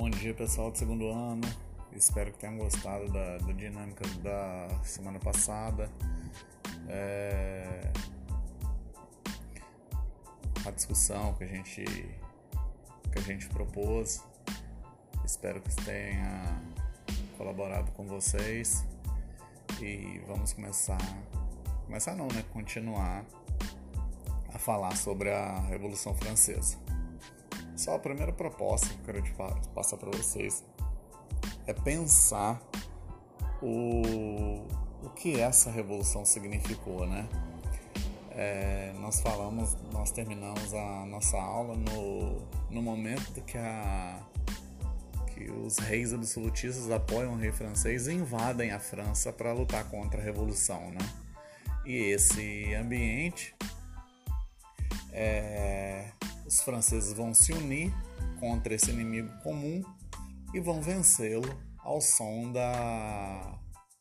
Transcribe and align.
Bom 0.00 0.08
dia 0.08 0.32
pessoal 0.32 0.70
do 0.70 0.78
segundo 0.78 1.10
ano, 1.10 1.46
espero 1.92 2.32
que 2.32 2.38
tenham 2.38 2.56
gostado 2.56 3.06
da, 3.12 3.36
da 3.36 3.52
dinâmica 3.52 4.02
da 4.22 4.66
semana 4.82 5.18
passada. 5.18 5.90
É... 6.88 7.92
A 10.64 10.70
discussão 10.70 11.34
que 11.34 11.44
a 11.44 11.46
gente 11.46 11.84
que 11.84 13.18
a 13.18 13.20
gente 13.20 13.46
propôs. 13.50 14.24
Espero 15.22 15.60
que 15.60 15.76
tenha 15.84 16.62
colaborado 17.36 17.92
com 17.92 18.06
vocês 18.06 18.86
e 19.82 20.18
vamos 20.26 20.54
começar 20.54 20.96
começar 21.84 22.14
não, 22.14 22.26
né? 22.28 22.42
Continuar 22.54 23.22
a 24.48 24.58
falar 24.58 24.96
sobre 24.96 25.30
a 25.30 25.60
Revolução 25.60 26.14
Francesa. 26.14 26.78
Só 27.80 27.94
a 27.94 27.98
primeira 27.98 28.30
proposta 28.30 28.88
que 28.88 28.94
eu 28.94 29.04
quero 29.06 29.22
te 29.22 29.32
passar 29.74 29.96
para 29.96 30.10
vocês 30.10 30.62
é 31.66 31.72
pensar 31.72 32.60
o, 33.62 34.66
o 35.02 35.08
que 35.16 35.40
essa 35.40 35.70
revolução 35.70 36.22
significou, 36.26 37.06
né? 37.06 37.26
É, 38.32 38.92
nós 39.00 39.22
falamos, 39.22 39.78
nós 39.94 40.10
terminamos 40.10 40.74
a 40.74 41.06
nossa 41.06 41.38
aula 41.40 41.74
no, 41.74 42.42
no 42.68 42.82
momento 42.82 43.40
que, 43.44 43.56
a, 43.56 44.20
que 45.28 45.50
os 45.50 45.78
reis 45.78 46.12
absolutistas 46.12 46.90
apoiam 46.90 47.32
o 47.32 47.36
rei 47.36 47.50
francês 47.50 48.08
e 48.08 48.12
invadem 48.12 48.72
a 48.72 48.78
França 48.78 49.32
para 49.32 49.54
lutar 49.54 49.88
contra 49.88 50.20
a 50.20 50.22
revolução, 50.22 50.90
né? 50.90 51.00
E 51.86 51.96
esse 52.12 52.74
ambiente 52.74 53.54
é, 55.14 56.10
os 56.50 56.62
franceses 56.62 57.12
vão 57.12 57.32
se 57.32 57.52
unir 57.52 57.94
contra 58.40 58.74
esse 58.74 58.90
inimigo 58.90 59.30
comum 59.40 59.84
e 60.52 60.58
vão 60.58 60.82
vencê-lo 60.82 61.56
ao 61.78 62.00
som 62.00 62.50
da, 62.50 63.56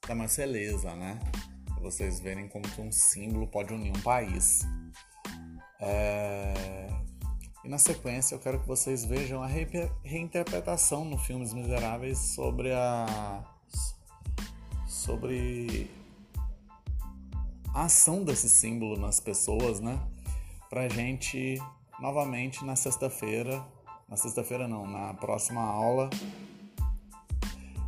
da 0.08 0.16
Marselhesa, 0.16 0.96
né? 0.96 1.20
Pra 1.66 1.76
vocês 1.84 2.20
verem 2.20 2.48
como 2.48 2.68
que 2.68 2.82
um 2.82 2.92
símbolo 2.92 3.48
pode 3.48 3.72
unir 3.72 3.92
um 3.96 4.02
país. 4.02 4.62
É... 5.80 6.90
E 7.64 7.70
na 7.70 7.78
sequência 7.78 8.34
eu 8.34 8.40
quero 8.40 8.60
que 8.60 8.68
vocês 8.68 9.06
vejam 9.06 9.44
a 9.44 9.48
re 9.48 9.68
reinterpretação 10.04 11.06
no 11.06 11.20
Filmes 11.20 11.54
Miseráveis 11.54 12.18
sobre 12.18 12.74
a 12.74 13.44
sobre 14.88 15.92
a 17.76 17.84
ação 17.84 18.24
desse 18.24 18.50
símbolo 18.50 18.98
nas 18.98 19.20
pessoas, 19.20 19.80
né? 19.80 20.02
Pra 20.68 20.90
gente 20.90 21.62
novamente 22.00 22.64
na 22.64 22.76
sexta-feira, 22.76 23.66
na 24.08 24.16
sexta-feira 24.18 24.68
não, 24.68 24.88
na 24.88 25.14
próxima 25.16 25.62
aula, 25.62 26.10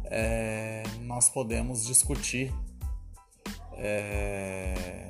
é, 0.06 0.84
nós 1.02 1.30
podemos 1.30 1.86
discutir 1.86 2.54
é, 3.74 5.08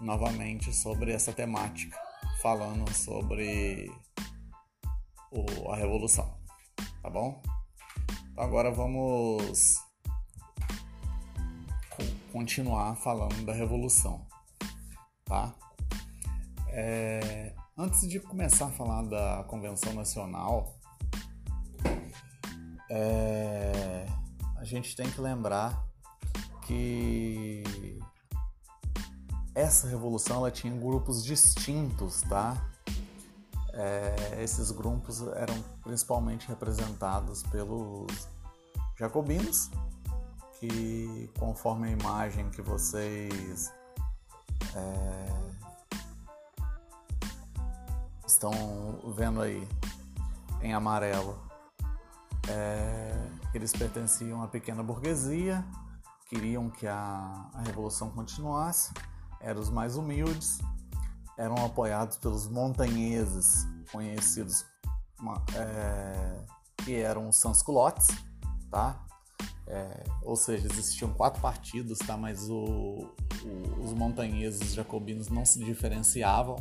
novamente 0.00 0.72
sobre 0.72 1.12
essa 1.12 1.32
temática, 1.32 1.98
falando 2.42 2.92
sobre 2.92 3.90
o, 5.30 5.70
a 5.70 5.76
revolução, 5.76 6.36
tá 7.02 7.08
bom? 7.10 7.40
Então 8.32 8.44
agora 8.44 8.70
vamos 8.70 9.76
continuar 12.32 12.94
falando 12.96 13.44
da 13.44 13.52
revolução, 13.52 14.26
tá? 15.24 15.54
É, 16.72 17.52
antes 17.76 18.08
de 18.08 18.20
começar 18.20 18.66
a 18.66 18.70
falar 18.70 19.02
da 19.02 19.44
Convenção 19.48 19.92
Nacional, 19.92 20.78
é, 22.88 24.06
a 24.56 24.64
gente 24.64 24.94
tem 24.94 25.10
que 25.10 25.20
lembrar 25.20 25.84
que 26.66 27.98
essa 29.52 29.88
revolução 29.88 30.36
ela 30.36 30.50
tinha 30.50 30.72
grupos 30.72 31.24
distintos, 31.24 32.22
tá? 32.22 32.70
É, 33.72 34.42
esses 34.42 34.70
grupos 34.70 35.22
eram 35.34 35.60
principalmente 35.82 36.46
representados 36.46 37.42
pelos 37.44 38.28
jacobinos, 38.96 39.70
que 40.60 41.28
conforme 41.36 41.88
a 41.88 41.90
imagem 41.90 42.48
que 42.50 42.62
vocês 42.62 43.72
é, 44.76 45.50
estão 48.40 49.12
vendo 49.14 49.42
aí 49.42 49.68
em 50.62 50.72
amarelo, 50.72 51.38
é, 52.48 53.28
eles 53.52 53.70
pertenciam 53.70 54.42
à 54.42 54.48
pequena 54.48 54.82
burguesia, 54.82 55.62
queriam 56.26 56.70
que 56.70 56.86
a, 56.86 57.50
a 57.52 57.62
revolução 57.66 58.08
continuasse, 58.08 58.94
eram 59.42 59.60
os 59.60 59.68
mais 59.68 59.96
humildes, 59.96 60.58
eram 61.36 61.54
apoiados 61.66 62.16
pelos 62.16 62.48
montanheses, 62.48 63.66
conhecidos 63.92 64.64
é, 65.54 66.40
que 66.78 66.94
eram 66.94 67.28
os 67.28 67.36
sans-culottes, 67.36 68.08
tá? 68.70 69.04
É, 69.66 70.04
ou 70.22 70.34
seja, 70.34 70.66
existiam 70.66 71.12
quatro 71.12 71.42
partidos, 71.42 71.98
tá? 71.98 72.16
Mas 72.16 72.48
o, 72.48 72.54
o, 73.44 73.84
os 73.84 73.92
montanheses 73.92 74.72
jacobinos 74.72 75.28
não 75.28 75.44
se 75.44 75.62
diferenciavam, 75.62 76.56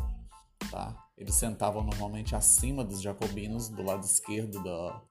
tá? 0.69 1.08
Eles 1.19 1.35
sentavam 1.35 1.83
normalmente 1.83 2.33
acima 2.33 2.81
dos 2.81 3.01
jacobinos, 3.01 3.67
do 3.67 3.83
lado 3.83 4.05
esquerdo 4.05 4.63
do, 4.63 5.01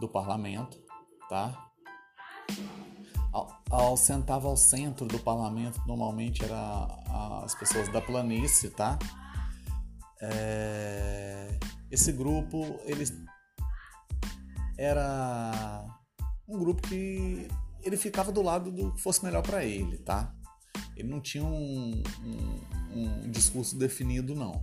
do 0.00 0.06
parlamento, 0.06 0.78
tá? 1.30 1.72
Ao, 3.32 3.62
ao 3.70 3.96
sentava 3.96 4.48
ao 4.48 4.56
centro 4.56 5.06
do 5.06 5.18
parlamento, 5.18 5.80
normalmente 5.86 6.44
era 6.44 6.86
as 7.42 7.54
pessoas 7.54 7.88
da 7.88 8.02
planície, 8.02 8.68
tá? 8.68 8.98
É, 10.20 11.58
esse 11.90 12.12
grupo, 12.12 12.78
eles 12.84 13.10
era 14.76 15.86
um 16.46 16.58
grupo 16.58 16.82
que 16.82 17.48
ele 17.82 17.96
ficava 17.96 18.30
do 18.30 18.42
lado 18.42 18.70
do 18.70 18.92
que 18.92 19.00
fosse 19.00 19.24
melhor 19.24 19.42
para 19.42 19.64
ele, 19.64 19.96
tá? 19.96 20.34
Ele 20.94 21.08
não 21.08 21.20
tinha 21.20 21.44
um, 21.44 22.02
um, 22.22 23.24
um 23.24 23.30
discurso 23.30 23.78
definido, 23.78 24.34
não 24.34 24.62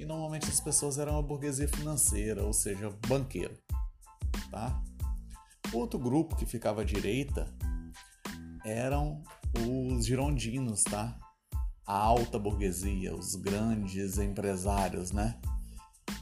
e 0.00 0.06
normalmente 0.06 0.48
as 0.48 0.58
pessoas 0.58 0.98
eram 0.98 1.18
a 1.18 1.22
burguesia 1.22 1.68
financeira, 1.68 2.42
ou 2.42 2.54
seja, 2.54 2.90
banqueiro. 3.06 3.54
Tá? 4.50 4.82
Outro 5.74 5.98
grupo 5.98 6.34
que 6.36 6.46
ficava 6.46 6.80
à 6.80 6.84
direita 6.84 7.46
eram 8.64 9.22
os 9.58 10.06
girondinos, 10.06 10.82
tá? 10.84 11.18
A 11.86 11.92
alta 11.94 12.38
burguesia, 12.38 13.14
os 13.14 13.34
grandes 13.36 14.16
empresários, 14.16 15.12
né? 15.12 15.38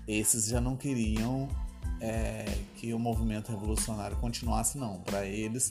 Esses 0.09 0.47
já 0.47 0.61
não 0.61 0.77
queriam 0.77 1.49
é, 2.01 2.47
que 2.75 2.93
o 2.93 2.99
movimento 2.99 3.53
revolucionário 3.53 4.17
continuasse, 4.17 4.77
não. 4.77 5.03
Para 5.03 5.25
eles, 5.25 5.71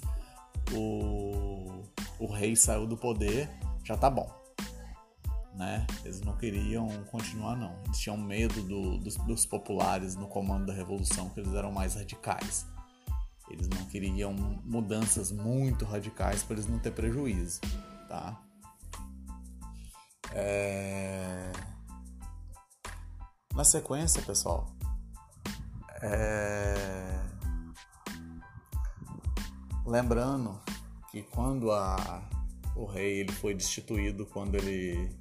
o, 0.72 1.84
o 2.20 2.26
rei 2.28 2.56
saiu 2.56 2.88
do 2.88 2.96
poder, 2.96 3.50
já 3.84 3.98
tá 3.98 4.10
bom 4.10 4.47
né? 5.58 5.88
Eles 6.06 6.22
não 6.22 6.38
queriam 6.38 6.88
continuar, 7.06 7.56
não. 7.56 7.76
Eles 7.86 7.98
tinham 7.98 8.16
medo 8.16 8.62
do, 8.62 9.00
dos, 9.00 9.16
dos, 9.18 9.46
populares 9.46 10.16
no 10.16 10.28
comando 10.28 10.68
da 10.68 10.74
revolução, 10.74 11.30
que 11.30 11.40
eles 11.40 11.54
eram 11.54 11.72
mais 11.72 11.96
radicais. 11.96 12.66
Eles 13.50 13.68
não 13.68 13.84
queriam 13.86 14.34
mudanças 14.34 15.32
muito 15.32 15.84
radicais 15.84 16.44
para 16.44 16.58
eles 16.58 16.68
não 16.68 16.78
ter 16.78 16.92
prejuízo, 16.92 17.60
tá? 18.08 18.40
É... 20.34 21.52
Na 23.56 23.64
sequência, 23.64 24.22
pessoal, 24.22 24.76
é... 26.04 27.20
lembrando 29.86 30.60
que 31.10 31.24
quando 31.24 31.72
a, 31.72 32.30
o 32.76 32.86
rei 32.86 33.22
ele 33.22 33.32
foi 33.32 33.56
destituído, 33.56 34.26
quando 34.26 34.56
ele 34.56 35.18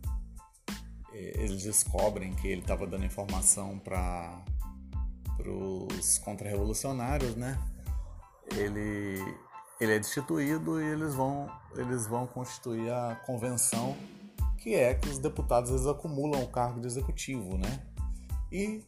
eles 1.16 1.62
descobrem 1.62 2.34
que 2.34 2.46
ele 2.48 2.60
estava 2.60 2.86
dando 2.86 3.04
informação 3.04 3.78
para 3.78 4.44
os 5.44 6.18
contra-revolucionários, 6.18 7.34
né? 7.36 7.58
Ele, 8.54 9.18
ele 9.80 9.94
é 9.94 9.98
destituído 9.98 10.80
e 10.80 10.84
eles 10.84 11.14
vão, 11.14 11.50
eles 11.76 12.06
vão 12.06 12.26
constituir 12.26 12.90
a 12.90 13.16
convenção, 13.26 13.96
que 14.58 14.74
é 14.74 14.94
que 14.94 15.08
os 15.08 15.18
deputados 15.18 15.70
eles 15.70 15.86
acumulam 15.86 16.42
o 16.42 16.48
cargo 16.48 16.80
de 16.80 16.86
executivo, 16.86 17.56
né? 17.56 17.82
E 18.52 18.84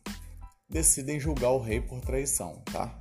decidem 0.69 1.19
julgar 1.19 1.51
o 1.51 1.61
rei 1.61 1.81
por 1.81 2.01
traição, 2.01 2.63
tá? 2.73 3.01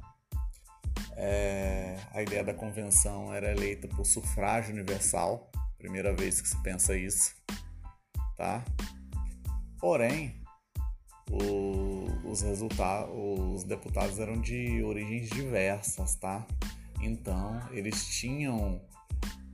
É, 1.15 1.97
a 2.11 2.21
ideia 2.21 2.43
da 2.43 2.53
convenção 2.53 3.33
era 3.33 3.51
eleita 3.51 3.87
por 3.87 4.05
sufrágio 4.05 4.73
universal, 4.73 5.51
primeira 5.77 6.15
vez 6.15 6.39
que 6.39 6.47
se 6.47 6.61
pensa 6.61 6.95
isso, 6.95 7.35
tá? 8.35 8.63
Porém, 9.87 10.35
o, 11.31 12.29
os 12.29 12.41
resultados, 12.41 13.09
os 13.55 13.63
deputados 13.63 14.19
eram 14.19 14.33
de 14.41 14.83
origens 14.83 15.29
diversas, 15.29 16.13
tá? 16.15 16.45
Então 17.01 17.61
eles 17.71 18.05
tinham 18.05 18.81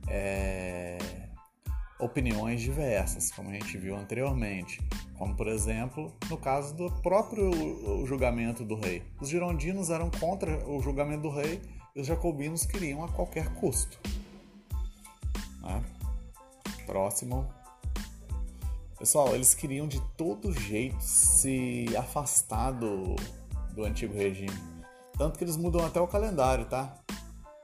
é, 0.08 0.98
opiniões 2.00 2.60
diversas, 2.62 3.30
como 3.30 3.50
a 3.50 3.52
gente 3.52 3.78
viu 3.78 3.94
anteriormente. 3.96 4.82
Como, 5.16 5.36
por 5.36 5.46
exemplo, 5.46 6.12
no 6.28 6.36
caso 6.36 6.74
do 6.74 6.90
próprio 7.00 8.04
julgamento 8.04 8.64
do 8.64 8.74
rei. 8.74 9.04
Os 9.20 9.28
girondinos 9.28 9.88
eram 9.88 10.10
contra 10.10 10.68
o 10.68 10.82
julgamento 10.82 11.22
do 11.22 11.30
rei 11.30 11.62
e 11.94 12.00
os 12.00 12.08
jacobinos 12.08 12.66
queriam 12.66 13.04
a 13.04 13.08
qualquer 13.08 13.54
custo. 13.54 14.00
Né? 15.62 15.80
Próximo. 16.86 17.48
Pessoal, 19.04 19.34
eles 19.34 19.52
queriam 19.52 19.86
de 19.86 20.00
todo 20.16 20.50
jeito 20.50 20.96
se 20.98 21.94
afastar 21.94 22.70
do, 22.70 23.14
do 23.74 23.84
antigo 23.84 24.14
regime. 24.14 24.58
Tanto 25.18 25.36
que 25.36 25.44
eles 25.44 25.58
mudam 25.58 25.84
até 25.84 26.00
o 26.00 26.08
calendário, 26.08 26.64
tá? 26.64 26.94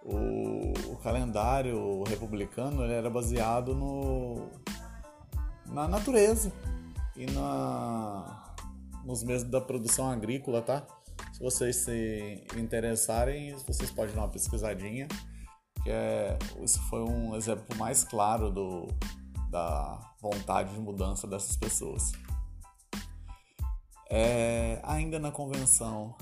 O, 0.04 0.92
o 0.92 0.96
calendário 0.96 2.02
republicano 2.02 2.84
ele 2.84 2.92
era 2.92 3.08
baseado 3.08 3.74
no, 3.74 4.50
na 5.64 5.88
natureza 5.88 6.52
e 7.16 7.24
na, 7.24 8.54
nos 9.02 9.22
meses 9.22 9.48
da 9.48 9.62
produção 9.62 10.10
agrícola, 10.10 10.60
tá? 10.60 10.86
Se 11.32 11.40
vocês 11.42 11.76
se 11.76 12.44
interessarem, 12.54 13.56
vocês 13.66 13.90
podem 13.90 14.14
dar 14.14 14.20
uma 14.20 14.28
pesquisadinha, 14.28 15.08
que 15.82 15.88
é, 15.88 16.38
isso 16.62 16.82
foi 16.90 17.00
um 17.00 17.34
exemplo 17.34 17.74
mais 17.78 18.04
claro 18.04 18.50
do, 18.50 18.88
da 19.50 20.09
vontade 20.20 20.72
de 20.74 20.80
mudança 20.80 21.26
dessas 21.26 21.56
pessoas. 21.56 22.12
É, 24.08 24.80
ainda 24.82 25.18
na 25.18 25.30
convenção, 25.30 26.14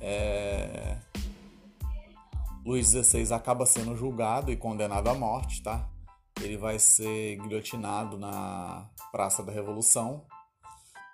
é, 0.00 0.96
Luís 2.64 2.88
XVI 2.88 3.32
acaba 3.32 3.66
sendo 3.66 3.96
julgado 3.96 4.50
e 4.50 4.56
condenado 4.56 5.08
à 5.08 5.14
morte, 5.14 5.62
tá? 5.62 5.88
Ele 6.40 6.56
vai 6.56 6.78
ser 6.78 7.36
guilhotinado 7.36 8.16
na 8.16 8.88
Praça 9.10 9.42
da 9.42 9.52
Revolução, 9.52 10.24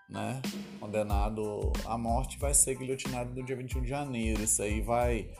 né? 0.08 0.40
Condenado 0.78 1.72
à 1.84 1.96
morte, 1.96 2.38
vai 2.38 2.54
ser 2.54 2.76
guilhotinado 2.76 3.34
no 3.34 3.44
dia 3.44 3.56
21 3.56 3.82
de 3.82 3.88
janeiro. 3.88 4.42
Isso 4.42 4.62
aí 4.62 4.80
vai, 4.80 5.30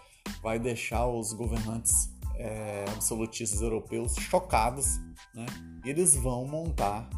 vai 0.43 0.59
deixar 0.59 1.07
os 1.07 1.33
governantes 1.33 2.16
é, 2.39 2.85
absolutistas 2.93 3.61
europeus 3.61 4.15
chocados, 4.15 4.99
né? 5.35 5.47
E 5.85 5.91
eles 5.91 6.17
vão 6.17 6.47
montar 6.47 7.09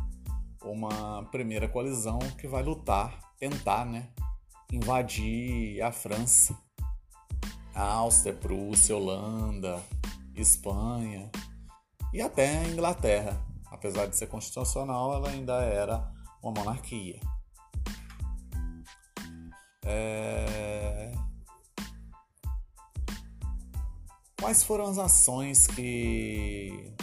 uma 0.63 1.25
primeira 1.31 1.69
coalizão 1.69 2.19
que 2.39 2.47
vai 2.47 2.63
lutar, 2.63 3.19
tentar, 3.39 3.85
né? 3.85 4.09
Invadir 4.73 5.81
a 5.83 5.91
França 5.91 6.57
Áustria, 7.79 8.35
Prússia, 8.35 8.97
Holanda, 8.97 9.81
Espanha 10.35 11.31
e 12.13 12.21
até 12.21 12.59
a 12.59 12.69
Inglaterra. 12.69 13.41
Apesar 13.71 14.07
de 14.07 14.17
ser 14.17 14.27
constitucional, 14.27 15.15
ela 15.15 15.29
ainda 15.29 15.63
era 15.63 16.11
uma 16.43 16.53
monarquia. 16.53 17.21
É... 19.85 21.13
Quais 24.41 24.63
foram 24.63 24.85
as 24.85 24.99
ações 24.99 25.67
que 25.67 26.95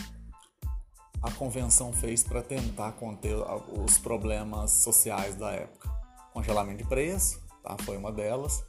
a 1.22 1.32
convenção 1.32 1.92
fez 1.92 2.24
para 2.24 2.42
tentar 2.42 2.94
conter 2.94 3.36
os 3.78 3.98
problemas 3.98 4.72
sociais 4.72 5.36
da 5.36 5.52
época? 5.52 5.90
Congelamento 6.34 6.84
de 6.84 6.90
preço, 6.90 7.42
tá? 7.64 7.76
foi 7.84 7.98
uma 7.98 8.12
delas. 8.12 8.64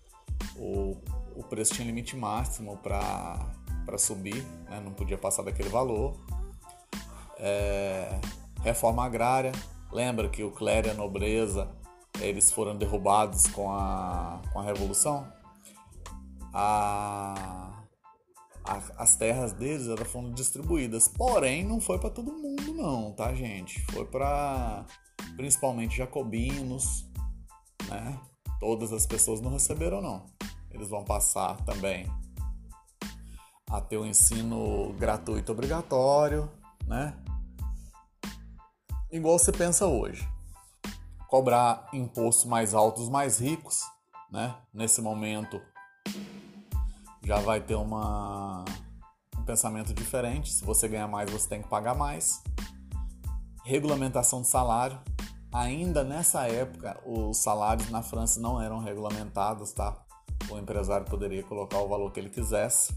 O 0.56 0.96
o 1.36 1.42
preço 1.42 1.74
tinha 1.74 1.86
limite 1.86 2.16
máximo 2.16 2.78
para 2.78 3.98
subir, 3.98 4.42
né? 4.68 4.80
não 4.82 4.92
podia 4.92 5.18
passar 5.18 5.42
daquele 5.42 5.68
valor. 5.68 6.16
É, 7.38 8.18
reforma 8.62 9.04
agrária, 9.04 9.52
lembra 9.92 10.28
que 10.30 10.42
o 10.42 10.50
clero 10.50 10.88
e 10.88 10.90
a 10.90 10.94
nobreza 10.94 11.68
eles 12.18 12.50
foram 12.50 12.74
derrubados 12.74 13.46
com 13.48 13.70
a, 13.70 14.40
com 14.50 14.58
a 14.58 14.62
Revolução? 14.62 15.30
A, 16.54 17.45
as 18.96 19.16
terras 19.16 19.52
deles 19.52 19.86
elas 19.86 20.08
foram 20.08 20.32
distribuídas, 20.32 21.08
porém 21.08 21.64
não 21.64 21.80
foi 21.80 21.98
para 21.98 22.10
todo 22.10 22.32
mundo 22.32 22.74
não, 22.74 23.12
tá 23.12 23.34
gente? 23.34 23.80
Foi 23.92 24.04
para 24.04 24.84
principalmente 25.36 25.96
jacobinos, 25.96 27.06
né? 27.88 28.20
Todas 28.58 28.92
as 28.92 29.06
pessoas 29.06 29.40
não 29.40 29.50
receberam 29.50 30.00
não 30.00 30.24
eles 30.76 30.88
vão 30.90 31.02
passar 31.02 31.56
também 31.64 32.06
a 33.68 33.80
ter 33.80 33.96
o 33.96 34.02
um 34.02 34.06
ensino 34.06 34.92
gratuito 34.92 35.50
obrigatório, 35.52 36.50
né? 36.86 37.16
Igual 39.10 39.38
você 39.38 39.50
pensa 39.50 39.86
hoje. 39.86 40.28
Cobrar 41.28 41.88
impostos 41.92 42.44
mais 42.44 42.74
altos 42.74 43.08
mais 43.08 43.40
ricos, 43.40 43.80
né? 44.30 44.56
Nesse 44.72 45.00
momento 45.00 45.60
já 47.26 47.40
vai 47.40 47.60
ter 47.60 47.74
uma, 47.74 48.64
um 49.36 49.44
pensamento 49.44 49.92
diferente. 49.92 50.52
Se 50.52 50.64
você 50.64 50.86
ganhar 50.86 51.08
mais, 51.08 51.28
você 51.28 51.48
tem 51.48 51.60
que 51.60 51.68
pagar 51.68 51.96
mais. 51.96 52.40
Regulamentação 53.64 54.42
de 54.42 54.46
salário. 54.46 54.96
Ainda 55.52 56.04
nessa 56.04 56.46
época, 56.46 57.00
os 57.04 57.38
salários 57.38 57.90
na 57.90 58.00
França 58.00 58.38
não 58.38 58.62
eram 58.62 58.78
regulamentados, 58.78 59.72
tá? 59.72 60.06
o 60.48 60.58
empresário 60.58 61.04
poderia 61.06 61.42
colocar 61.42 61.80
o 61.80 61.88
valor 61.88 62.12
que 62.12 62.20
ele 62.20 62.30
quisesse. 62.30 62.94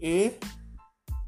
E, 0.00 0.32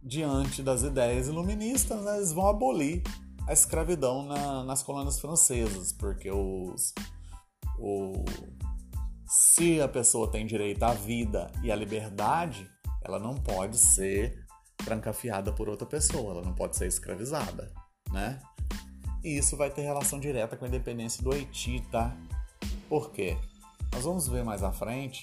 diante 0.02 0.62
das 0.62 0.82
ideias 0.82 1.28
iluministas, 1.28 2.02
né, 2.02 2.16
eles 2.16 2.32
vão 2.32 2.49
abolir 2.49 3.02
a 3.46 3.52
escravidão 3.52 4.22
na, 4.22 4.64
nas 4.64 4.82
colônias 4.82 5.20
francesas, 5.20 5.93
porque 5.93 6.31
os, 6.31 6.94
o, 7.78 8.25
se 9.29 9.79
a 9.79 9.87
pessoa 9.87 10.31
tem 10.31 10.47
direito 10.47 10.83
à 10.83 10.95
vida 10.95 11.53
e 11.63 11.71
à 11.71 11.77
liberdade, 11.77 12.69
ela 13.05 13.19
não 13.19 13.35
pode 13.35 13.77
ser 13.77 14.47
trancafiada 14.79 15.53
por 15.53 15.69
outra 15.69 15.87
pessoa, 15.87 16.33
ela 16.33 16.43
não 16.43 16.55
pode 16.55 16.77
ser 16.77 16.87
escravizada, 16.87 17.71
né? 18.11 18.41
E 19.23 19.37
isso 19.37 19.55
vai 19.55 19.69
ter 19.69 19.82
relação 19.82 20.19
direta 20.19 20.56
com 20.56 20.65
a 20.65 20.69
independência 20.69 21.23
do 21.23 21.31
Haiti, 21.31 21.81
tá? 21.91 22.17
Por 22.89 23.11
quê? 23.11 23.37
Nós 23.93 24.05
vamos 24.05 24.27
ver 24.29 24.43
mais 24.44 24.63
à 24.63 24.73
frente 24.73 25.20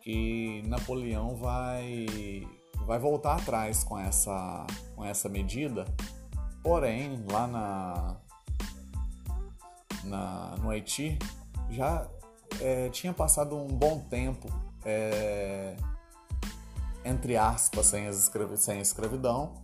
que 0.00 0.62
Napoleão 0.66 1.36
vai, 1.36 2.46
vai 2.86 2.98
voltar 2.98 3.36
atrás 3.36 3.84
com 3.84 3.98
essa, 3.98 4.66
com 4.96 5.04
essa 5.04 5.28
medida, 5.28 5.84
porém, 6.62 7.22
lá 7.30 7.46
na, 7.46 8.16
na, 10.04 10.56
no 10.56 10.70
Haiti 10.70 11.18
já 11.70 12.08
é, 12.60 12.88
tinha 12.90 13.12
passado 13.12 13.56
um 13.56 13.66
bom 13.66 14.00
tempo, 14.10 14.48
é, 14.84 15.76
entre 17.04 17.36
aspas, 17.36 17.86
sem, 17.86 18.06
escravi 18.06 18.56
sem 18.56 18.80
escravidão, 18.80 19.54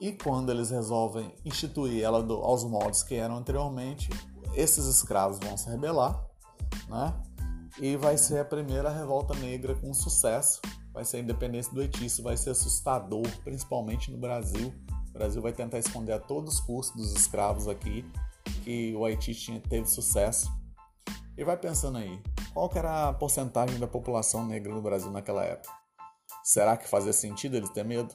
e 0.00 0.12
quando 0.12 0.50
eles 0.50 0.70
resolvem 0.70 1.34
instituir 1.44 2.04
ela 2.04 2.22
do, 2.22 2.34
aos 2.34 2.64
moldes 2.64 3.02
que 3.02 3.14
eram 3.14 3.36
anteriormente, 3.36 4.10
esses 4.54 4.86
escravos 4.86 5.38
vão 5.40 5.56
se 5.56 5.68
rebelar, 5.68 6.24
né? 6.88 7.14
e 7.80 7.96
vai 7.96 8.16
ser 8.16 8.40
a 8.40 8.44
primeira 8.44 8.90
revolta 8.90 9.34
negra 9.34 9.74
com 9.74 9.92
sucesso. 9.94 10.60
Vai 10.92 11.04
ser 11.04 11.18
a 11.18 11.20
independência 11.20 11.72
do 11.72 11.80
Haiti, 11.80 12.06
isso 12.06 12.22
vai 12.22 12.36
ser 12.36 12.50
assustador, 12.50 13.26
principalmente 13.44 14.10
no 14.10 14.18
Brasil. 14.18 14.74
O 15.10 15.12
Brasil 15.12 15.40
vai 15.40 15.52
tentar 15.52 15.78
esconder 15.78 16.12
a 16.12 16.18
todos 16.18 16.54
os 16.54 16.60
custos 16.60 16.96
dos 16.96 17.12
escravos 17.12 17.68
aqui 17.68 18.04
que 18.64 18.94
o 18.96 19.04
Haiti 19.04 19.34
tinha, 19.34 19.60
teve 19.60 19.86
sucesso. 19.86 20.50
E 21.38 21.44
vai 21.44 21.56
pensando 21.56 21.98
aí, 21.98 22.20
qual 22.52 22.68
era 22.74 23.10
a 23.10 23.12
porcentagem 23.12 23.78
da 23.78 23.86
população 23.86 24.44
negra 24.44 24.74
no 24.74 24.82
Brasil 24.82 25.08
naquela 25.08 25.44
época? 25.44 25.72
Será 26.42 26.76
que 26.76 26.88
fazia 26.88 27.12
sentido 27.12 27.56
eles 27.56 27.70
ter 27.70 27.84
medo? 27.84 28.12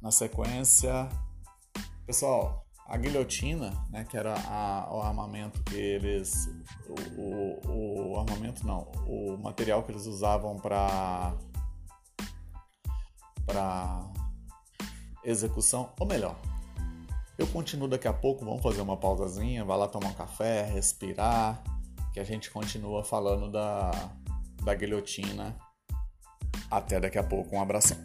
Na 0.00 0.12
sequência, 0.12 1.08
pessoal, 2.06 2.64
a 2.86 2.96
guilhotina, 2.96 3.72
né, 3.90 4.04
que 4.04 4.16
era 4.16 4.34
a, 4.34 4.94
o 4.94 5.02
armamento 5.02 5.60
que 5.64 5.74
eles. 5.74 6.48
O, 7.18 7.68
o, 7.68 8.12
o, 8.12 8.20
armamento 8.20 8.64
não, 8.64 8.82
o 9.08 9.36
material 9.36 9.82
que 9.82 9.90
eles 9.90 10.06
usavam 10.06 10.60
para. 10.60 11.34
para 13.44 14.08
execução, 15.24 15.92
ou 15.98 16.06
melhor, 16.06 16.36
eu 17.42 17.48
continuo 17.48 17.88
daqui 17.88 18.06
a 18.06 18.12
pouco, 18.12 18.44
vamos 18.44 18.62
fazer 18.62 18.80
uma 18.82 18.96
pausazinha, 18.96 19.64
vai 19.64 19.76
lá 19.76 19.88
tomar 19.88 20.10
um 20.10 20.14
café, 20.14 20.62
respirar, 20.62 21.60
que 22.12 22.20
a 22.20 22.24
gente 22.24 22.48
continua 22.48 23.02
falando 23.02 23.50
da, 23.50 23.90
da 24.62 24.72
guilhotina. 24.72 25.56
Até 26.70 27.00
daqui 27.00 27.18
a 27.18 27.24
pouco, 27.24 27.56
um 27.56 27.60
abração. 27.60 27.98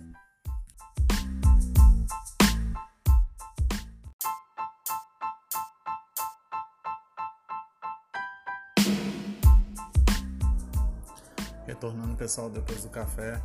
retornando 11.68 12.16
pessoal 12.16 12.50
depois 12.50 12.82
do 12.82 12.90
café. 12.90 13.40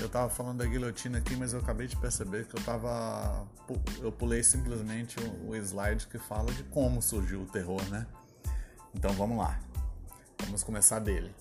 Eu 0.00 0.08
tava 0.08 0.28
falando 0.28 0.58
da 0.58 0.66
guilhotina 0.66 1.18
aqui, 1.18 1.36
mas 1.36 1.52
eu 1.52 1.60
acabei 1.60 1.86
de 1.86 1.96
perceber 1.96 2.46
que 2.46 2.56
eu 2.56 2.62
tava. 2.62 3.46
Eu 4.00 4.10
pulei 4.10 4.42
simplesmente 4.42 5.16
o 5.46 5.54
slide 5.54 6.06
que 6.08 6.18
fala 6.18 6.52
de 6.52 6.62
como 6.64 7.00
surgiu 7.00 7.42
o 7.42 7.46
terror, 7.46 7.82
né? 7.88 8.06
Então 8.94 9.12
vamos 9.12 9.38
lá. 9.38 9.58
Vamos 10.44 10.62
começar 10.62 10.98
dele. 10.98 11.34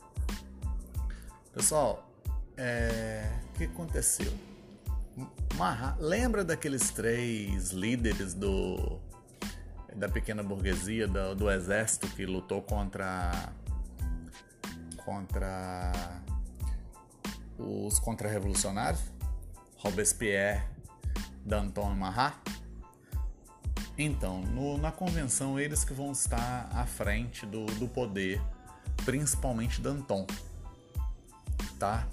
Pessoal, 1.53 2.09
é... 2.55 3.29
o 3.53 3.57
que 3.57 3.63
aconteceu? 3.65 4.31
Marra... 5.55 5.97
Lembra 5.99 6.43
daqueles 6.43 6.89
três 6.89 7.71
líderes 7.71 8.33
do 8.33 8.99
da 9.95 10.09
pequena 10.09 10.41
burguesia, 10.41 11.07
do, 11.07 11.35
do 11.35 11.51
exército 11.51 12.07
que 12.07 12.25
lutou 12.25 12.61
contra 12.61 13.53
contra 15.05 16.22
os 17.63 17.99
contra-revolucionários, 17.99 19.01
Robespierre, 19.77 20.63
Danton 21.45 21.93
e 21.93 21.95
Marat. 21.95 22.35
Então, 23.97 24.41
no, 24.41 24.77
na 24.77 24.91
convenção, 24.91 25.59
eles 25.59 25.83
que 25.83 25.93
vão 25.93 26.11
estar 26.11 26.69
à 26.73 26.85
frente 26.85 27.45
do, 27.45 27.65
do 27.65 27.87
poder, 27.87 28.41
principalmente 29.05 29.79
Danton, 29.79 30.25
tá? 31.77 32.07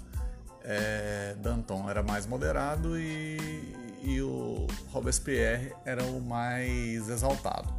É, 0.63 1.35
Danton 1.39 1.89
era 1.89 2.03
mais 2.03 2.27
moderado 2.27 2.99
e, 2.99 3.73
e 4.03 4.21
o 4.21 4.67
Robespierre 4.91 5.73
era 5.83 6.03
o 6.03 6.21
mais 6.21 7.09
exaltado. 7.09 7.73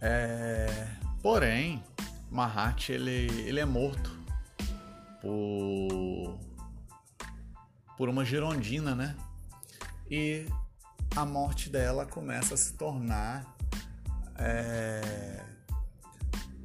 É, 0.00 0.86
porém, 1.22 1.82
Mahat 2.28 2.90
ele, 2.90 3.30
ele 3.46 3.60
é 3.60 3.64
morto 3.64 4.17
por, 5.20 6.38
por 7.96 8.08
uma 8.08 8.24
girondina, 8.24 8.94
né? 8.94 9.16
E 10.10 10.46
a 11.14 11.24
morte 11.24 11.68
dela 11.68 12.06
começa 12.06 12.54
a 12.54 12.56
se 12.56 12.72
tornar 12.74 13.56
é, 14.36 15.44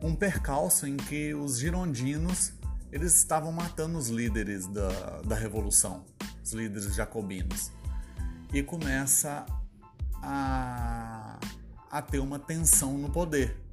um 0.02 0.16
percalço 0.16 0.88
em 0.88 0.98
que 0.98 1.34
os 1.34 1.58
girondinos 1.58 2.54
eles 2.92 3.16
estavam 3.18 3.52
matando 3.52 3.98
os 3.98 4.10
líderes 4.10 4.68
da, 4.68 5.22
da 5.22 5.36
revolução, 5.36 6.06
os 6.44 6.54
líderes 6.54 6.94
jacobinos, 6.94 7.72
e 8.54 8.62
começa 8.62 9.46
a, 10.22 11.40
a 11.90 12.02
ter 12.02 12.20
uma 12.20 12.38
tensão 12.38 12.98
no 12.98 13.10
poder 13.10 13.64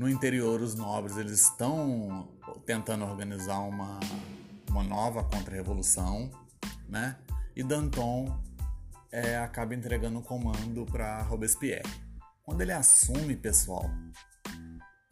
no 0.00 0.08
interior 0.08 0.62
os 0.62 0.74
nobres 0.74 1.18
eles 1.18 1.42
estão 1.42 2.28
tentando 2.66 3.04
organizar 3.04 3.60
uma, 3.60 4.00
uma 4.70 4.82
nova 4.82 5.24
contra-revolução, 5.24 6.30
né? 6.88 7.16
E 7.54 7.62
Danton 7.62 8.40
é, 9.12 9.36
acaba 9.38 9.74
entregando 9.74 10.18
o 10.18 10.22
comando 10.22 10.84
para 10.86 11.22
Robespierre. 11.22 11.88
Quando 12.42 12.60
ele 12.62 12.72
assume, 12.72 13.36
pessoal, 13.36 13.90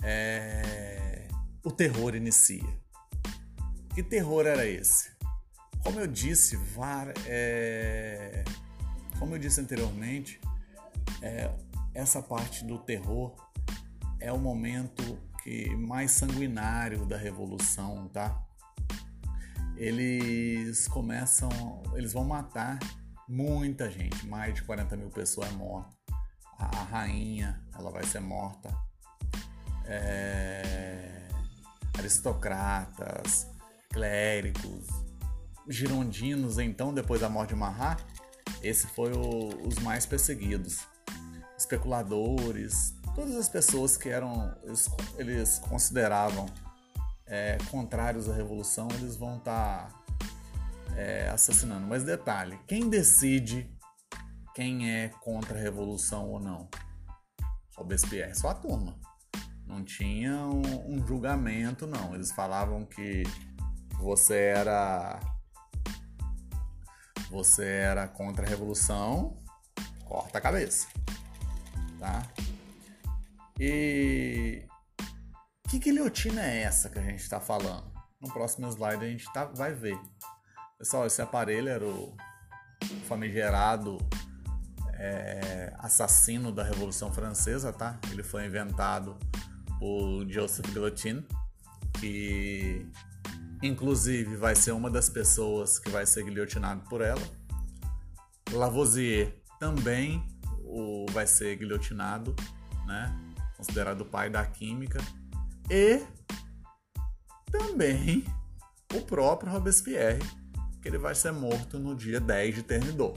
é, 0.02 1.28
o 1.64 1.70
terror 1.70 2.14
inicia. 2.14 2.68
Que 3.94 4.02
terror 4.02 4.46
era 4.46 4.66
esse? 4.66 5.10
Como 5.82 6.00
eu 6.00 6.06
disse, 6.06 6.56
var, 6.56 7.12
é, 7.26 8.44
como 9.18 9.34
eu 9.34 9.38
disse 9.38 9.60
anteriormente, 9.60 10.40
é, 11.22 11.50
essa 11.94 12.22
parte 12.22 12.64
do 12.64 12.78
terror 12.78 13.34
é 14.20 14.32
o 14.32 14.38
momento 14.38 15.18
mais 15.76 16.12
sanguinário 16.12 17.06
da 17.06 17.16
revolução, 17.16 18.08
tá? 18.08 18.42
Eles 19.76 20.88
começam, 20.88 21.48
eles 21.94 22.12
vão 22.12 22.24
matar 22.24 22.78
muita 23.28 23.90
gente, 23.90 24.26
mais 24.26 24.54
de 24.54 24.62
40 24.62 24.96
mil 24.96 25.10
pessoas 25.10 25.50
mortas. 25.52 25.96
A, 26.58 26.64
a 26.64 26.82
rainha, 26.84 27.62
ela 27.78 27.90
vai 27.90 28.04
ser 28.04 28.20
morta. 28.20 28.74
É, 29.84 31.28
aristocratas, 31.96 33.46
clérigos, 33.90 34.86
girondinos, 35.68 36.58
então, 36.58 36.92
depois 36.92 37.20
da 37.20 37.28
morte 37.28 37.50
de 37.50 37.56
Marat, 37.56 38.02
esse 38.62 38.86
foi 38.88 39.12
os 39.12 39.78
mais 39.78 40.06
perseguidos. 40.06 40.80
Especuladores, 41.56 42.94
todas 43.18 43.34
as 43.34 43.48
pessoas 43.48 43.96
que 43.96 44.08
eram 44.08 44.56
eles, 44.62 44.88
eles 45.16 45.58
consideravam 45.58 46.46
é, 47.26 47.58
contrários 47.68 48.28
à 48.28 48.32
revolução 48.32 48.86
eles 48.94 49.16
vão 49.16 49.38
estar 49.38 49.88
tá, 49.88 50.96
é, 50.96 51.28
assassinando. 51.28 51.84
Mas 51.84 52.04
detalhe, 52.04 52.56
quem 52.68 52.88
decide 52.88 53.68
quem 54.54 54.88
é 54.92 55.08
contra 55.20 55.58
a 55.58 55.60
revolução 55.60 56.28
ou 56.28 56.38
não? 56.38 56.68
Robespierre, 57.76 58.34
só 58.36 58.50
a 58.50 58.54
turma. 58.54 58.96
Não 59.66 59.84
tinha 59.84 60.36
um, 60.46 60.94
um 60.94 61.06
julgamento, 61.06 61.88
não. 61.88 62.14
Eles 62.14 62.30
falavam 62.30 62.84
que 62.84 63.24
você 63.98 64.36
era 64.36 65.18
você 67.30 67.66
era 67.66 68.06
contra 68.06 68.46
a 68.46 68.48
revolução, 68.48 69.36
corta 70.06 70.38
a 70.38 70.40
cabeça, 70.40 70.86
tá? 71.98 72.22
E 73.58 74.64
que 75.68 75.78
guilhotina 75.78 76.42
é 76.42 76.62
essa 76.62 76.88
que 76.88 76.98
a 76.98 77.02
gente 77.02 77.20
está 77.20 77.40
falando? 77.40 77.90
No 78.20 78.32
próximo 78.32 78.68
slide 78.68 79.04
a 79.04 79.08
gente 79.08 79.32
tá, 79.32 79.44
vai 79.44 79.74
ver. 79.74 79.98
Pessoal, 80.78 81.06
esse 81.06 81.20
aparelho 81.20 81.68
era 81.68 81.84
o 81.84 82.16
famigerado 83.08 83.98
é, 84.94 85.72
assassino 85.78 86.52
da 86.52 86.62
Revolução 86.62 87.12
Francesa, 87.12 87.72
tá? 87.72 87.98
Ele 88.10 88.22
foi 88.22 88.46
inventado 88.46 89.18
por 89.78 90.24
Joseph 90.28 90.66
Guillotine, 90.72 91.26
que 92.00 92.86
inclusive 93.62 94.36
vai 94.36 94.54
ser 94.54 94.72
uma 94.72 94.90
das 94.90 95.08
pessoas 95.08 95.78
que 95.78 95.90
vai 95.90 96.06
ser 96.06 96.24
guilhotinado 96.24 96.82
por 96.88 97.00
ela. 97.00 97.22
Lavoisier 98.52 99.42
também 99.58 100.24
o, 100.64 101.06
vai 101.10 101.26
ser 101.26 101.56
guilhotinado, 101.56 102.34
né? 102.86 103.27
Considerado 103.58 104.02
o 104.02 104.06
pai 104.06 104.30
da 104.30 104.46
química, 104.46 105.00
e 105.68 106.00
também 107.50 108.24
o 108.94 109.00
próprio 109.02 109.50
Robespierre, 109.50 110.22
que 110.80 110.88
ele 110.88 110.96
vai 110.96 111.14
ser 111.14 111.32
morto 111.32 111.78
no 111.78 111.94
dia 111.94 112.20
10 112.20 112.54
de 112.54 112.62
Termidor. 112.62 113.14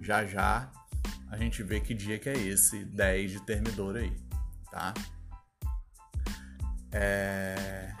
Já 0.00 0.24
já 0.24 0.72
a 1.28 1.36
gente 1.36 1.62
vê 1.62 1.78
que 1.78 1.94
dia 1.94 2.18
que 2.18 2.28
é 2.28 2.36
esse 2.36 2.84
10 2.84 3.32
de 3.32 3.40
Termidor 3.42 3.96
aí, 3.96 4.16
tá? 4.70 4.94
É... 6.90 7.94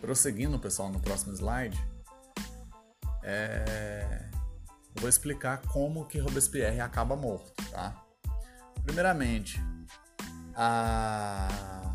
Prosseguindo, 0.00 0.58
pessoal, 0.58 0.90
no 0.90 1.00
próximo 1.00 1.34
slide, 1.34 1.78
é... 3.22 4.30
vou 4.94 5.08
explicar 5.08 5.60
como 5.62 6.06
que 6.06 6.18
Robespierre 6.18 6.80
acaba 6.80 7.14
morto, 7.14 7.52
tá? 7.70 8.07
Primeiramente, 8.88 9.62
a... 10.56 11.94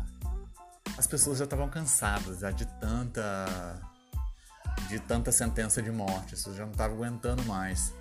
as 0.96 1.08
pessoas 1.08 1.38
já 1.38 1.44
estavam 1.44 1.68
cansadas 1.68 2.38
já 2.38 2.52
de 2.52 2.64
tanta 2.78 3.80
de 4.88 5.00
tanta 5.00 5.32
sentença 5.32 5.82
de 5.82 5.90
morte, 5.90 6.34
isso 6.34 6.54
já 6.54 6.64
não 6.64 6.70
estavam 6.70 6.96
aguentando 6.96 7.44
mais. 7.46 7.92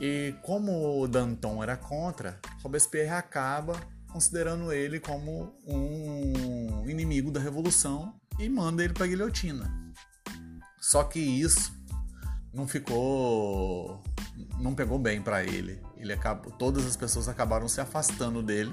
E 0.00 0.34
como 0.42 1.02
o 1.02 1.06
Danton 1.06 1.62
era 1.62 1.76
contra, 1.76 2.40
Robespierre 2.62 3.10
acaba 3.10 3.78
considerando 4.10 4.72
ele 4.72 4.98
como 4.98 5.54
um 5.66 6.88
inimigo 6.88 7.30
da 7.30 7.40
revolução 7.40 8.14
e 8.38 8.48
manda 8.48 8.82
ele 8.82 8.94
para 8.94 9.04
a 9.04 9.08
guilhotina. 9.08 9.70
Só 10.80 11.04
que 11.04 11.20
isso 11.20 11.74
não 12.54 12.66
ficou 12.66 14.02
não 14.58 14.74
pegou 14.74 14.98
bem 14.98 15.20
para 15.20 15.44
ele. 15.44 15.78
Ele 15.98 16.12
acabou, 16.12 16.52
todas 16.52 16.86
as 16.86 16.96
pessoas 16.96 17.28
acabaram 17.28 17.68
se 17.68 17.80
afastando 17.80 18.42
dele. 18.42 18.72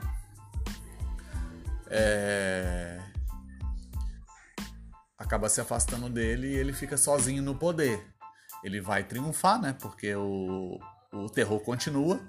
É... 1.87 2.99
Acaba 5.17 5.49
se 5.49 5.59
afastando 5.59 6.09
dele 6.09 6.47
e 6.47 6.55
ele 6.55 6.71
fica 6.71 6.97
sozinho 6.97 7.41
no 7.41 7.55
poder. 7.55 8.05
Ele 8.63 8.79
vai 8.79 9.03
triunfar, 9.03 9.59
né? 9.59 9.73
Porque 9.73 10.15
o, 10.15 10.79
o 11.11 11.29
terror 11.29 11.59
continua, 11.61 12.19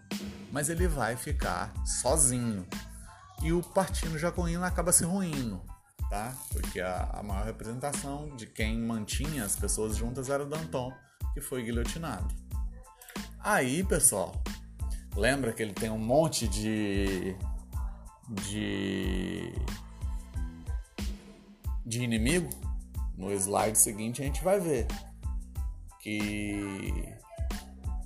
mas 0.50 0.68
ele 0.68 0.88
vai 0.88 1.16
ficar 1.16 1.72
sozinho. 1.84 2.66
E 3.42 3.52
o 3.52 3.62
partido 3.62 4.18
jacobino 4.18 4.64
acaba 4.64 4.92
se 4.92 5.04
ruindo, 5.04 5.62
tá? 6.08 6.34
Porque 6.50 6.80
a, 6.80 7.10
a 7.12 7.22
maior 7.22 7.44
representação 7.44 8.34
de 8.36 8.46
quem 8.46 8.80
mantinha 8.80 9.44
as 9.44 9.56
pessoas 9.56 9.96
juntas 9.96 10.30
era 10.30 10.42
o 10.42 10.48
Danton, 10.48 10.92
que 11.34 11.40
foi 11.40 11.62
guilhotinado. 11.62 12.26
Aí, 13.40 13.84
pessoal, 13.84 14.42
lembra 15.16 15.52
que 15.52 15.62
ele 15.62 15.72
tem 15.72 15.90
um 15.90 15.98
monte 15.98 16.46
de 16.46 17.36
de 18.28 19.52
de 21.84 22.02
inimigo, 22.02 22.50
no 23.16 23.32
slide 23.32 23.78
seguinte 23.78 24.20
a 24.20 24.24
gente 24.24 24.42
vai 24.42 24.58
ver 24.60 24.86
que 26.00 27.16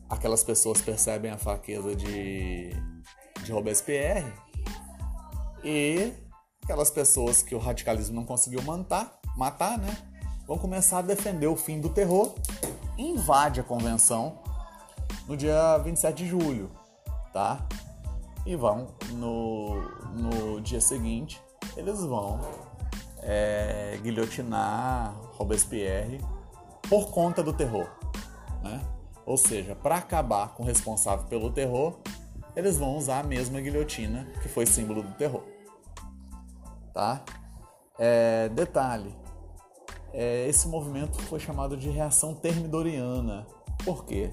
aquelas 0.09 0.45
pessoas 0.45 0.83
percebem 0.83 1.31
a 1.31 1.38
fraqueza 1.38 1.95
de, 1.95 2.71
de 3.43 3.52
Robespierre 3.52 4.31
e 5.64 6.12
aquelas 6.62 6.90
pessoas 6.90 7.43
que 7.43 7.55
o 7.55 7.59
radicalismo 7.59 8.17
não 8.17 8.25
conseguiu 8.25 8.62
matar, 8.62 9.19
matar, 9.37 9.79
né? 9.79 9.97
Vão 10.47 10.59
começar 10.59 10.99
a 10.99 11.02
defender 11.02 11.47
o 11.47 11.57
fim 11.57 11.81
do 11.81 11.88
terror, 11.88 12.35
invade 12.99 13.61
a 13.61 13.62
convenção 13.62 14.43
no 15.26 15.37
dia 15.37 15.79
27 15.79 16.25
de 16.25 16.29
julho, 16.29 16.71
tá? 17.32 17.66
E 18.46 18.56
vão 18.56 18.88
no, 19.12 19.80
no 20.14 20.60
dia 20.60 20.80
seguinte, 20.80 21.40
eles 21.76 22.00
vão 22.04 22.40
é, 23.22 23.99
guilhotinar 24.02 25.14
Robespierre 25.34 26.20
por 26.88 27.10
conta 27.10 27.42
do 27.42 27.52
terror, 27.52 27.88
né? 28.62 28.80
Ou 29.26 29.37
seja, 29.37 29.76
para 29.76 29.96
acabar 29.96 30.54
com 30.54 30.62
o 30.62 30.66
responsável 30.66 31.26
pelo 31.26 31.50
terror, 31.52 31.99
eles 32.56 32.78
vão 32.78 32.96
usar 32.96 33.20
a 33.20 33.22
mesma 33.22 33.60
guilhotina 33.60 34.26
que 34.42 34.49
foi 34.49 34.66
símbolo 34.66 35.02
do 35.02 35.12
terror, 35.12 35.44
tá? 36.92 37.22
É, 37.99 38.49
detalhe, 38.49 39.14
é, 40.12 40.49
esse 40.49 40.66
movimento 40.66 41.20
foi 41.22 41.38
chamado 41.38 41.76
de 41.76 41.90
reação 41.90 42.34
termidoriana. 42.34 43.46
Por 43.84 44.04
quê? 44.04 44.32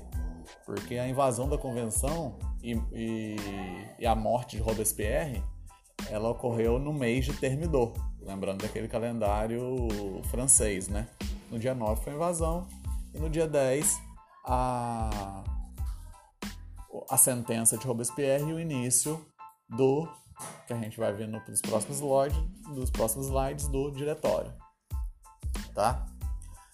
Porque 0.67 0.97
a 0.97 1.07
invasão 1.07 1.47
da 1.47 1.57
convenção 1.57 2.37
e, 2.61 2.73
e, 2.91 3.35
e 3.99 4.05
a 4.05 4.13
morte 4.13 4.57
de 4.57 4.61
Robespierre 4.61 5.41
ela 6.09 6.29
ocorreu 6.29 6.77
no 6.77 6.91
mês 6.91 7.23
de 7.23 7.33
Termidor, 7.33 7.93
lembrando 8.19 8.61
daquele 8.61 8.89
calendário 8.89 9.87
francês, 10.29 10.89
né? 10.89 11.07
No 11.49 11.57
dia 11.57 11.73
9 11.73 12.03
foi 12.03 12.11
a 12.11 12.15
invasão 12.17 12.67
e 13.13 13.17
no 13.17 13.29
dia 13.29 13.47
10 13.47 13.97
a, 14.45 15.41
a 17.09 17.17
sentença 17.17 17.77
de 17.77 17.87
Robespierre 17.87 18.43
e 18.49 18.53
o 18.53 18.59
início 18.59 19.25
do 19.69 20.05
que 20.67 20.73
a 20.73 20.77
gente 20.77 20.99
vai 20.99 21.13
ver 21.13 21.29
nos 21.29 21.61
próximos 21.61 21.97
slides, 21.97 22.37
dos 22.75 22.89
próximos 22.89 23.27
slides 23.27 23.69
do 23.69 23.89
diretório, 23.91 24.53
tá? 25.73 26.05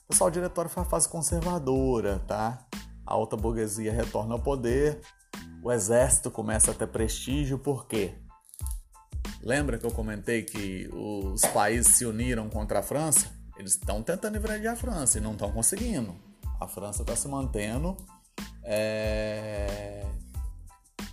Pessoal, 0.08 0.30
o 0.30 0.32
diretório 0.32 0.70
foi 0.70 0.82
a 0.82 0.86
fase 0.86 1.08
conservadora, 1.08 2.18
tá? 2.28 2.66
A 3.13 3.15
alta 3.15 3.38
burguesia 3.38 3.93
retorna 3.93 4.34
ao 4.34 4.39
poder, 4.39 5.00
o 5.62 5.72
exército 5.72 6.32
começa 6.32 6.72
a 6.72 6.74
ter 6.74 6.88
prestígio, 6.88 7.60
por 7.60 7.86
quê? 7.86 8.15
Lembra 9.39 9.77
que 9.77 9.86
eu 9.86 9.91
comentei 9.91 10.41
que 10.41 10.89
os 10.91 11.41
países 11.53 11.93
se 11.93 12.08
uniram 12.08 12.50
contra 12.50 12.79
a 12.79 12.82
França? 12.82 13.29
Eles 13.55 13.74
estão 13.74 14.01
tentando 14.01 14.36
invadir 14.36 14.67
a 14.67 14.75
França 14.75 15.20
e 15.20 15.22
não 15.22 15.34
estão 15.34 15.51
conseguindo. 15.51 16.15
A 16.60 16.67
França 16.67 17.03
está 17.03 17.15
se 17.15 17.27
mantendo 17.27 17.96
é, 18.63 20.08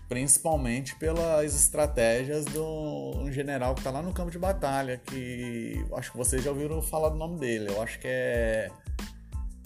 principalmente 0.09 0.97
pelas 0.97 1.54
estratégias 1.54 2.47
do 2.47 3.12
um 3.19 3.30
general 3.30 3.75
que 3.75 3.80
está 3.80 3.90
lá 3.90 4.00
no 4.00 4.14
campo 4.14 4.30
de 4.30 4.38
batalha, 4.38 4.97
que 4.97 5.85
acho 5.92 6.12
que 6.12 6.16
vocês 6.16 6.42
já 6.42 6.49
ouviram 6.49 6.80
falar 6.80 7.11
do 7.11 7.16
nome 7.16 7.38
dele. 7.38 7.69
Eu 7.69 7.83
acho 7.83 8.00
que 8.00 8.09
é, 8.09 8.71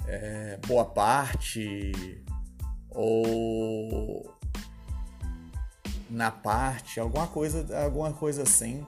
é 0.08 0.58
Boa 0.66 0.84
Parte 0.84 2.23
ou 2.94 4.34
na 6.08 6.30
parte, 6.30 7.00
alguma 7.00 7.26
coisa, 7.26 7.66
alguma 7.82 8.12
coisa 8.12 8.42
assim. 8.42 8.86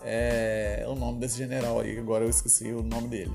É 0.00 0.84
o 0.86 0.94
nome 0.94 1.18
desse 1.18 1.36
general 1.36 1.80
aí, 1.80 1.98
agora 1.98 2.24
eu 2.24 2.30
esqueci 2.30 2.72
o 2.72 2.82
nome 2.82 3.08
dele. 3.08 3.34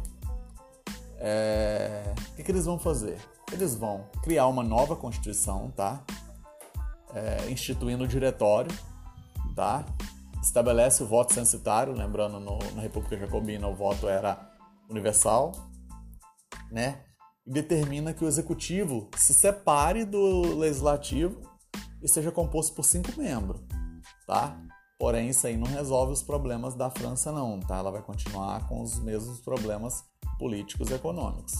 É, 1.18 2.14
o 2.18 2.36
que, 2.36 2.44
que, 2.44 2.52
eles 2.52 2.66
vão 2.66 2.80
fazer? 2.80 3.18
Eles 3.52 3.76
vão 3.76 4.06
criar 4.22 4.48
uma 4.48 4.64
nova 4.64 4.96
constituição, 4.96 5.72
tá? 5.72 6.04
É, 7.14 7.50
instituindo 7.50 8.04
o 8.04 8.08
diretório, 8.08 8.72
tá? 9.56 9.86
Estabelece 10.42 11.04
o 11.04 11.06
voto 11.06 11.34
censitário, 11.34 11.94
lembrando 11.94 12.40
no, 12.40 12.60
na 12.76 12.82
República 12.82 13.18
Jacobina 13.18 13.68
o 13.68 13.76
voto 13.76 14.08
era 14.08 14.52
universal, 14.90 15.54
né? 16.72 17.02
Determina 17.46 18.14
que 18.14 18.24
o 18.24 18.28
executivo 18.28 19.10
se 19.18 19.34
separe 19.34 20.06
do 20.06 20.56
legislativo 20.56 21.42
e 22.02 22.08
seja 22.08 22.32
composto 22.32 22.74
por 22.74 22.84
cinco 22.84 23.12
membros, 23.18 23.62
tá? 24.26 24.58
Porém, 24.98 25.30
isso 25.30 25.46
aí 25.46 25.58
não 25.58 25.68
resolve 25.68 26.14
os 26.14 26.24
problemas 26.24 26.76
da 26.76 26.90
França, 26.90 27.32
não, 27.32 27.60
tá? 27.60 27.78
Ela 27.78 27.92
vai 27.92 28.02
continuar 28.02 28.68
com 28.70 28.82
os 28.82 29.00
mesmos 29.00 29.40
problemas 29.42 30.04
políticos 30.40 30.90
e 30.90 30.94
econômicos. 30.94 31.54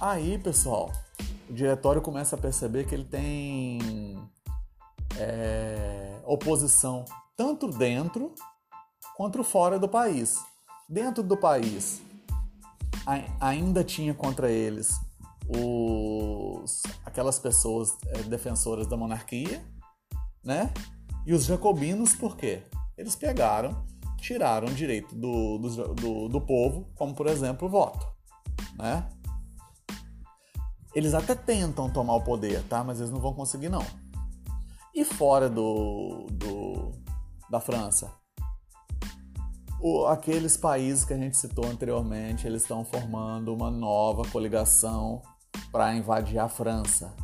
Aí, 0.00 0.38
pessoal, 0.38 0.90
o 1.48 1.52
diretório 1.52 2.00
começa 2.00 2.36
a 2.36 2.38
perceber 2.38 2.86
que 2.86 2.94
ele 2.94 3.04
tem 3.04 3.78
é, 5.18 6.20
oposição 6.24 7.04
tanto 7.36 7.68
dentro 7.68 8.34
quanto 9.16 9.42
fora 9.44 9.78
do 9.78 9.88
país. 9.88 10.38
Dentro 10.88 11.22
do 11.22 11.36
país, 11.36 12.00
ainda 13.40 13.84
tinha 13.84 14.14
contra 14.14 14.50
eles 14.50 14.98
os, 15.48 16.82
aquelas 17.04 17.38
pessoas 17.38 17.96
é, 18.08 18.22
defensoras 18.22 18.86
da 18.86 18.96
monarquia, 18.96 19.64
né? 20.42 20.72
E 21.26 21.32
os 21.32 21.44
jacobinos, 21.44 22.14
por 22.14 22.36
quê? 22.36 22.62
Eles 22.96 23.16
pegaram, 23.16 23.84
tiraram 24.18 24.68
o 24.68 24.74
direito 24.74 25.14
do, 25.14 25.58
do, 25.58 25.94
do, 25.94 26.28
do 26.28 26.40
povo, 26.40 26.90
como 26.94 27.14
por 27.14 27.26
exemplo 27.26 27.68
o 27.68 27.70
voto, 27.70 28.06
né? 28.76 29.08
Eles 30.94 31.12
até 31.12 31.34
tentam 31.34 31.90
tomar 31.90 32.14
o 32.14 32.22
poder, 32.22 32.62
tá? 32.68 32.84
Mas 32.84 33.00
eles 33.00 33.10
não 33.10 33.20
vão 33.20 33.34
conseguir, 33.34 33.68
não. 33.68 33.84
E 34.94 35.04
fora 35.04 35.50
do, 35.50 36.26
do 36.30 36.92
da 37.50 37.60
França? 37.60 38.12
O, 39.80 40.06
aqueles 40.06 40.56
países 40.56 41.04
que 41.04 41.12
a 41.12 41.16
gente 41.16 41.36
citou 41.36 41.66
anteriormente, 41.66 42.46
eles 42.46 42.62
estão 42.62 42.84
formando 42.84 43.54
uma 43.54 43.70
nova 43.70 44.22
coligação 44.30 45.20
para 45.70 45.94
invadir 45.94 46.38
a 46.38 46.48
França, 46.48 47.14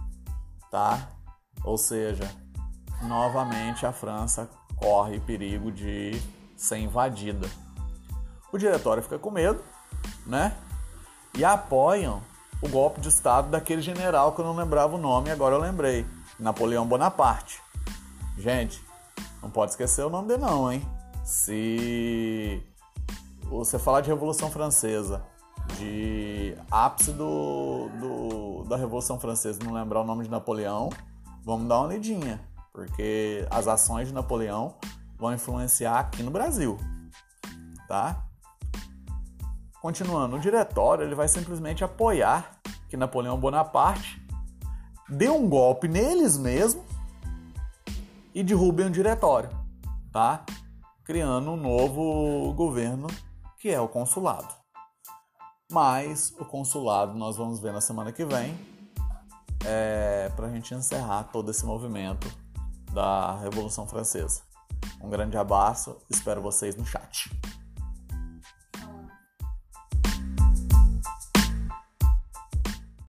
tá? 0.70 1.12
Ou 1.64 1.78
seja, 1.78 2.30
novamente 3.02 3.86
a 3.86 3.92
França 3.92 4.48
corre 4.76 5.20
perigo 5.20 5.70
de 5.70 6.20
ser 6.56 6.78
invadida. 6.78 7.48
O 8.52 8.58
diretório 8.58 9.02
fica 9.02 9.18
com 9.18 9.30
medo, 9.30 9.62
né? 10.26 10.56
E 11.36 11.44
apoiam 11.44 12.22
o 12.60 12.68
golpe 12.68 13.00
de 13.00 13.08
estado 13.08 13.50
daquele 13.50 13.80
general 13.80 14.32
que 14.32 14.40
eu 14.40 14.44
não 14.44 14.54
lembrava 14.54 14.96
o 14.96 14.98
nome, 14.98 15.30
agora 15.30 15.54
eu 15.54 15.60
lembrei, 15.60 16.04
Napoleão 16.38 16.86
Bonaparte. 16.86 17.62
Gente, 18.36 18.82
não 19.42 19.50
pode 19.50 19.72
esquecer 19.72 20.04
o 20.04 20.10
nome 20.10 20.28
dele 20.28 20.42
não, 20.42 20.70
hein? 20.70 20.86
Se 21.24 22.62
você 23.44 23.78
falar 23.78 24.00
de 24.00 24.08
Revolução 24.08 24.50
Francesa 24.50 25.24
de 25.76 26.56
ápice 26.70 27.12
do, 27.12 27.88
do, 28.00 28.64
da 28.64 28.76
Revolução 28.76 29.18
Francesa, 29.18 29.58
não 29.64 29.72
lembrar 29.72 30.00
o 30.00 30.04
nome 30.04 30.24
de 30.24 30.30
Napoleão, 30.30 30.90
vamos 31.44 31.68
dar 31.68 31.80
uma 31.80 31.88
lidinha, 31.88 32.40
porque 32.72 33.46
as 33.50 33.68
ações 33.68 34.08
de 34.08 34.14
Napoleão 34.14 34.74
vão 35.18 35.32
influenciar 35.32 35.98
aqui 35.98 36.22
no 36.22 36.30
Brasil, 36.30 36.78
tá? 37.86 38.24
Continuando, 39.80 40.36
o 40.36 40.40
diretório 40.40 41.04
ele 41.04 41.14
vai 41.14 41.28
simplesmente 41.28 41.84
apoiar 41.84 42.58
que 42.88 42.96
Napoleão 42.96 43.38
Bonaparte 43.38 44.20
dê 45.08 45.28
um 45.28 45.48
golpe 45.48 45.88
neles 45.88 46.36
mesmos 46.36 46.84
e 48.34 48.42
derrubem 48.42 48.86
o 48.86 48.90
diretório, 48.90 49.50
tá? 50.12 50.44
Criando 51.10 51.50
um 51.50 51.56
novo 51.56 52.54
governo 52.54 53.08
que 53.58 53.68
é 53.68 53.80
o 53.80 53.88
consulado. 53.88 54.46
Mas 55.68 56.32
o 56.38 56.44
consulado 56.44 57.18
nós 57.18 57.36
vamos 57.36 57.58
ver 57.58 57.72
na 57.72 57.80
semana 57.80 58.12
que 58.12 58.24
vem 58.24 58.56
é, 59.66 60.28
para 60.36 60.46
a 60.46 60.50
gente 60.52 60.72
encerrar 60.72 61.24
todo 61.24 61.50
esse 61.50 61.66
movimento 61.66 62.32
da 62.92 63.36
Revolução 63.40 63.88
Francesa. 63.88 64.42
Um 65.02 65.10
grande 65.10 65.36
abraço, 65.36 66.00
espero 66.08 66.40
vocês 66.40 66.76
no 66.76 66.86
chat. 66.86 67.28